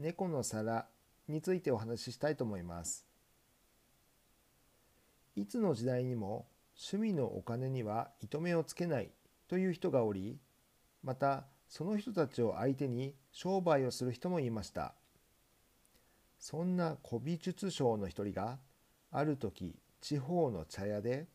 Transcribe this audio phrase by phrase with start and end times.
[0.00, 0.86] 猫の皿
[1.28, 3.04] についてお話ししたいと思います。
[5.36, 9.10] いつの時代にも趣味のお金には糸目をつけない
[9.46, 10.38] という人がおり
[11.02, 14.94] またその人たちを相手に商売をする人もいました。
[16.38, 18.58] そんな古美術商の一人が
[19.10, 21.26] ある時地方の茶屋で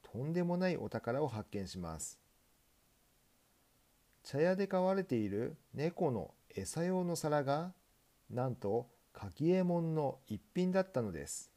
[0.00, 2.20] とんでもないお宝を発見します。
[4.22, 7.72] 茶屋で飼われている猫の餌用の皿が
[8.32, 11.52] なんと柿右衛門の一品だったのです。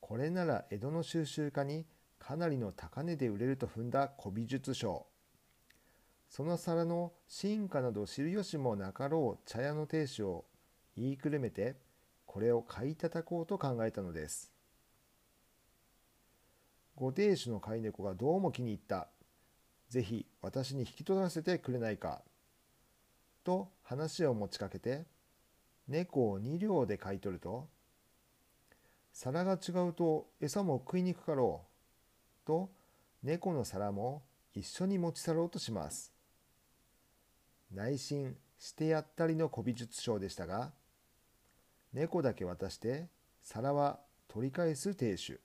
[0.00, 1.86] これなら江戸の収集家に
[2.18, 5.06] かなりの高値で売れると踏んだ古美術商。
[6.28, 10.44] その皿の進化など知る由もなかろう茶屋の亭主を
[10.96, 11.76] 言いくるめて
[12.26, 14.52] これを買い叩こうと考えたのです。
[16.96, 19.08] ご亭主の飼い猫がどうも気に入った。
[19.88, 22.22] ぜひ私に引き取らせてくれないか。
[23.44, 25.04] と話を持ちかけて
[25.86, 27.68] 猫を2両で買い取ると
[29.12, 31.62] 皿が違うと餌も食いにくかろ
[32.44, 32.70] うと
[33.22, 34.22] 猫の皿も
[34.54, 36.12] 一緒に持ち去ろうとします。
[37.72, 40.72] 内心してやったりの古美術商でしたが
[41.92, 43.08] 猫だけ渡して
[43.42, 45.40] 皿は取り返す亭主。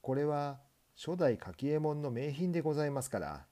[0.00, 0.60] これは
[0.96, 3.46] 初代柿右衛門の名品でございますから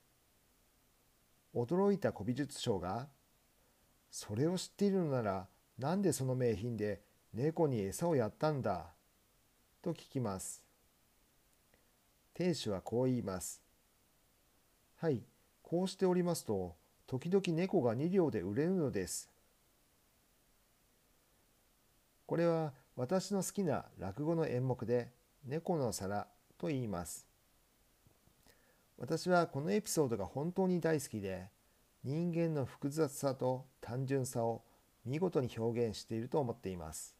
[1.54, 3.06] 驚いた古美術商が
[4.10, 5.46] それを知っているのなら
[5.78, 7.00] なんでその名品で
[7.32, 8.86] 猫に餌をやったんだ？
[9.82, 10.62] と聞きます。
[12.32, 13.60] 亭主はこう言います。
[14.96, 15.22] はい
[15.62, 16.74] こうしておりますと
[17.06, 19.30] 時々猫が2両で売れるのです。
[22.26, 25.10] これは私の好きな落語の演目で
[25.44, 26.26] 猫の皿
[26.56, 27.26] と言います。
[28.98, 31.50] 私はこのエピソードが本当に大好きで
[32.04, 34.62] 人間の複雑さと単純さを
[35.04, 37.16] 見事に表現していると思っています。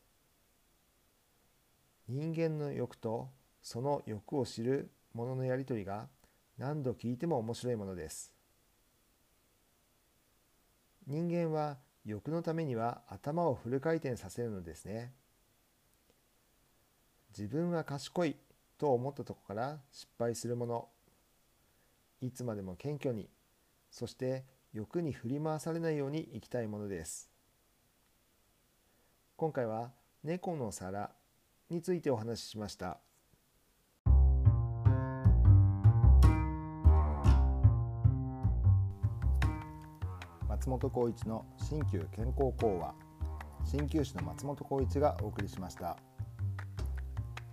[2.09, 3.31] 人間の欲と
[3.63, 6.09] その欲を知る者のやりとりが
[6.59, 8.33] 何度聞いても面白いものです。
[11.07, 15.13] 人間は欲のためには頭をフル回転させるのですね。
[17.37, 18.37] 自分は賢い
[18.79, 20.89] と思ったとこから失敗するもの
[22.25, 23.29] いつまでも謙虚に
[23.91, 27.31] そして欲に振り回されないように生きたいものです。
[29.37, 29.93] 今回は
[30.23, 31.11] 猫の皿
[31.69, 32.99] についてお話ししました。
[40.49, 42.95] 松本浩一の新旧健康講話
[43.71, 45.99] 鍼灸師の松本浩一がお送りしました。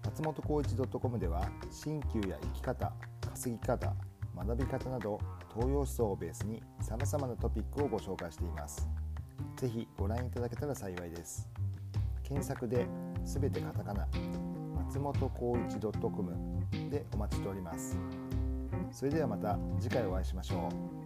[0.06, 2.94] 松本浩一 .com では鍼灸や生き方
[3.34, 3.94] 稼ぎ方
[4.46, 5.20] 学び方など
[5.54, 8.90] 東洋思想をベースにさまざまなトピックをご紹介しています。
[9.58, 11.50] ぜひご覧いただけたら幸いです。
[12.24, 12.88] 検索で
[13.26, 14.08] 「すべてカタカナ」
[14.88, 16.34] 松本浩一 .com
[16.90, 17.98] でお待ちしております。
[18.92, 21.01] それではまた次回お会いしましょう。